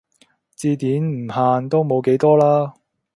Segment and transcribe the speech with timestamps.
[0.55, 2.73] 字典唔限都冇幾多啦